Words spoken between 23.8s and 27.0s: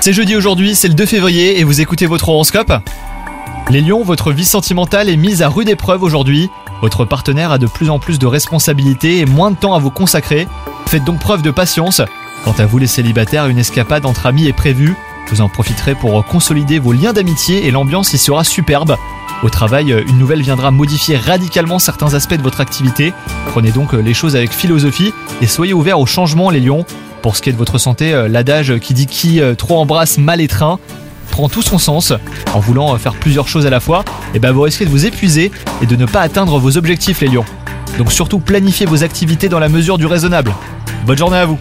les choses avec philosophie et soyez ouverts au changement les lions.